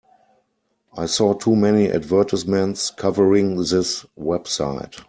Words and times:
I 0.97 1.05
saw 1.05 1.35
too 1.35 1.55
many 1.55 1.87
advertisements 1.91 2.89
covering 2.89 3.57
this 3.57 4.03
website. 4.17 4.95